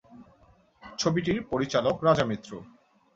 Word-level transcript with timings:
ছবিটির 0.83 1.37
পরিচালক 1.43 1.95
রাজা 2.03 2.25
মিত্র। 2.25 2.51